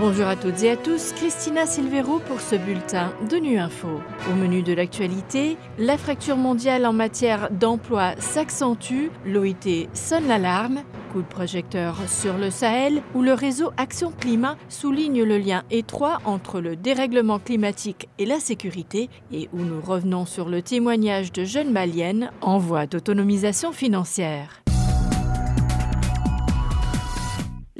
[0.00, 4.00] Bonjour à toutes et à tous, Christina Silvero pour ce bulletin de Nu Info.
[4.30, 11.20] Au menu de l'actualité, la fracture mondiale en matière d'emploi s'accentue, l'OIT sonne l'alarme, coup
[11.20, 16.62] de projecteur sur le Sahel où le réseau Action Climat souligne le lien étroit entre
[16.62, 21.72] le dérèglement climatique et la sécurité et où nous revenons sur le témoignage de jeunes
[21.72, 24.62] maliennes en voie d'autonomisation financière.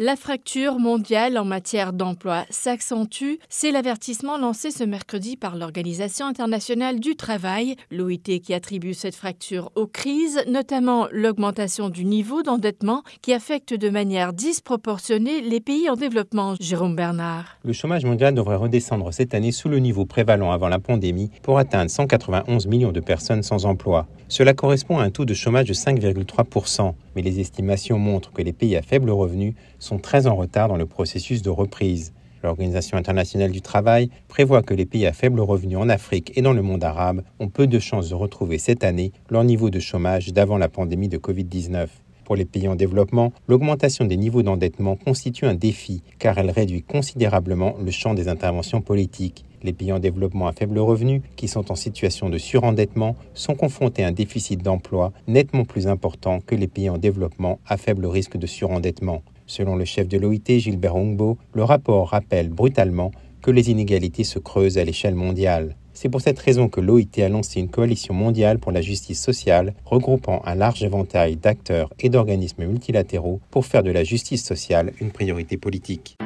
[0.02, 3.34] La fracture mondiale en matière d'emploi s'accentue.
[3.50, 9.70] C'est l'avertissement lancé ce mercredi par l'Organisation internationale du travail, l'OIT qui attribue cette fracture
[9.74, 15.96] aux crises, notamment l'augmentation du niveau d'endettement qui affecte de manière disproportionnée les pays en
[15.96, 16.54] développement.
[16.58, 17.58] Jérôme Bernard.
[17.62, 21.58] Le chômage mondial devrait redescendre cette année sous le niveau prévalant avant la pandémie pour
[21.58, 24.06] atteindre 191 millions de personnes sans emploi.
[24.28, 28.52] Cela correspond à un taux de chômage de 5,3%, mais les estimations montrent que les
[28.52, 32.12] pays à faible revenu sont très en retard dans le processus de reprise.
[32.42, 36.54] L'Organisation internationale du travail prévoit que les pays à faible revenu en Afrique et dans
[36.54, 40.32] le monde arabe ont peu de chances de retrouver cette année leur niveau de chômage
[40.32, 41.88] d'avant la pandémie de Covid-19.
[42.24, 46.82] Pour les pays en développement, l'augmentation des niveaux d'endettement constitue un défi car elle réduit
[46.82, 49.44] considérablement le champ des interventions politiques.
[49.62, 54.04] Les pays en développement à faible revenu, qui sont en situation de surendettement, sont confrontés
[54.04, 58.38] à un déficit d'emploi nettement plus important que les pays en développement à faible risque
[58.38, 59.22] de surendettement.
[59.46, 63.10] Selon le chef de l'OIT, Gilbert Hongbo, le rapport rappelle brutalement
[63.42, 65.76] que les inégalités se creusent à l'échelle mondiale.
[65.92, 69.74] C'est pour cette raison que l'OIT a lancé une coalition mondiale pour la justice sociale,
[69.84, 75.10] regroupant un large éventail d'acteurs et d'organismes multilatéraux pour faire de la justice sociale une
[75.10, 76.16] priorité politique.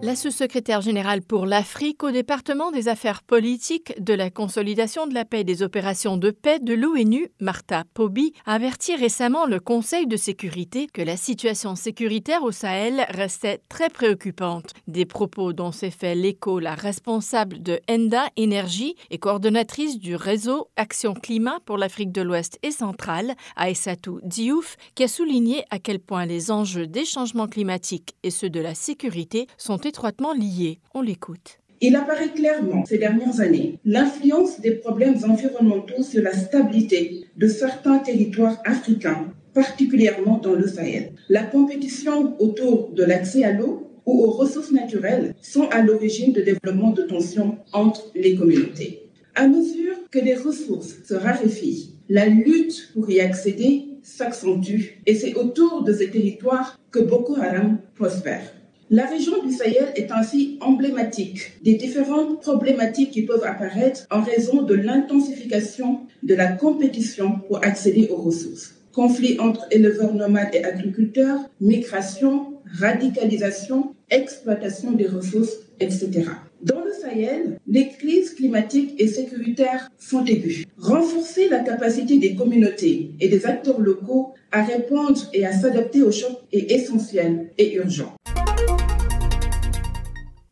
[0.00, 5.24] La sous-secrétaire générale pour l'Afrique au département des affaires politiques, de la consolidation de la
[5.24, 10.06] paix et des opérations de paix de l'ONU, Martha Poby, a averti récemment le Conseil
[10.06, 14.72] de sécurité que la situation sécuritaire au Sahel restait très préoccupante.
[14.86, 20.68] Des propos dont s'est fait l'écho la responsable de Enda Energy et coordonnatrice du réseau
[20.76, 25.98] Action Climat pour l'Afrique de l'Ouest et centrale, Aïssatou Diouf, qui a souligné à quel
[25.98, 30.78] point les enjeux des changements climatiques et ceux de la sécurité sont étroitement liés.
[30.94, 31.58] On l'écoute.
[31.80, 37.98] Il apparaît clairement ces dernières années l'influence des problèmes environnementaux sur la stabilité de certains
[37.98, 41.12] territoires africains, particulièrement dans le Sahel.
[41.28, 46.40] La compétition autour de l'accès à l'eau ou aux ressources naturelles sont à l'origine de
[46.40, 49.10] développement de tensions entre les communautés.
[49.34, 55.34] À mesure que les ressources se raréfient, la lutte pour y accéder s'accentue et c'est
[55.34, 58.57] autour de ces territoires que Boko Haram prospère.
[58.90, 64.62] La région du Sahel est ainsi emblématique des différentes problématiques qui peuvent apparaître en raison
[64.62, 68.76] de l'intensification de la compétition pour accéder aux ressources.
[68.94, 76.30] Conflits entre éleveurs nomades et agriculteurs, migration, radicalisation, exploitation des ressources, etc.
[76.62, 80.64] Dans le Sahel, les crises climatiques et sécuritaires sont aiguës.
[80.78, 86.12] Renforcer la capacité des communautés et des acteurs locaux à répondre et à s'adapter aux
[86.12, 88.14] chocs est essentiel et urgent.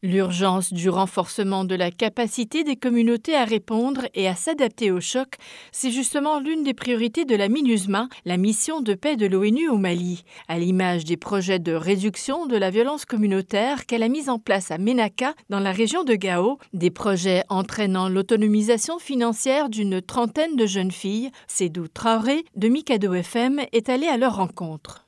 [0.03, 5.37] L'urgence du renforcement de la capacité des communautés à répondre et à s'adapter au choc,
[5.73, 9.79] c'est justement l'une des priorités de la MINUSMA, la mission de paix de l'ONU au
[9.79, 14.39] Mali, à l'image des projets de réduction de la violence communautaire qu'elle a mis en
[14.39, 20.57] place à Ménaka, dans la région de Gao, des projets entraînant l'autonomisation financière d'une trentaine
[20.57, 21.31] de jeunes filles.
[21.47, 25.07] Cédou Traoré de Mikado FM est allé à leur rencontre.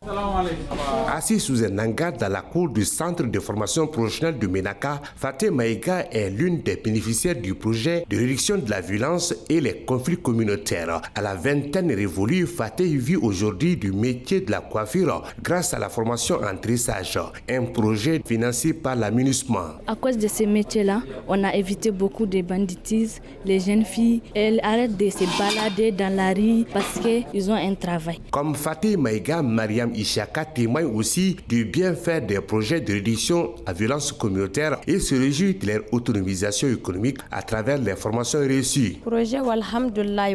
[1.12, 4.77] Assis sous un hangar dans la cour du centre de formation professionnelle de Ménaka,
[5.16, 9.80] Fateh Maïga est l'une des bénéficiaires du projet de réduction de la violence et les
[9.84, 11.00] conflits communautaires.
[11.14, 15.88] À la vingtaine révolue, Fateh vit aujourd'hui du métier de la coiffure grâce à la
[15.88, 17.18] formation en tressage,
[17.48, 19.80] un projet financé par la MINUSMA.
[19.86, 23.22] À cause de ce métier-là, on a évité beaucoup de banditisme.
[23.44, 27.74] Les jeunes filles, elles arrêtent de se balader dans la rue parce qu'ils ont un
[27.74, 28.20] travail.
[28.30, 34.12] Comme Fateh Maïga, Mariam Ishaka témoigne aussi du bienfait des projets de réduction à violence
[34.12, 38.96] communautaire et se réjouit de leur autonomisation économique à travers les formations reçues.
[39.04, 39.38] Projet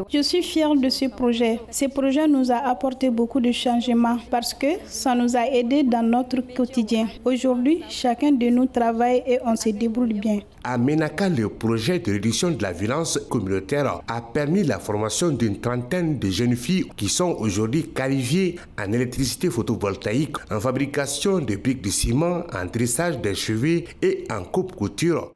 [0.10, 1.60] Je suis fier de ce projet.
[1.72, 6.04] Ce projet nous a apporté beaucoup de changements parce que ça nous a aidés dans
[6.04, 7.08] notre quotidien.
[7.26, 10.40] Aujourd'hui, chacun de nous travaille et on se débrouille bien.
[10.66, 15.60] À Ménaka, le projet de réduction de la violence communautaire a permis la formation d'une
[15.60, 21.82] trentaine de jeunes filles qui sont aujourd'hui qualifiées en électricité photovoltaïque, en fabrication de briques
[21.82, 25.32] de ciment, en tressage des cheveux et en coupe-couture.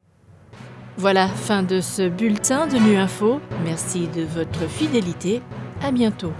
[0.96, 3.40] Voilà, fin de ce bulletin de Nu Info.
[3.64, 5.40] Merci de votre fidélité.
[5.80, 6.32] À bientôt.